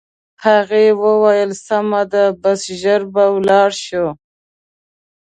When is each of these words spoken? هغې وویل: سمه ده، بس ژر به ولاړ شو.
هغې 0.45 0.85
وویل: 1.03 1.51
سمه 1.65 2.01
ده، 2.11 2.25
بس 2.41 2.61
ژر 2.81 3.01
به 3.13 3.23
ولاړ 3.35 3.69
شو. 3.85 4.07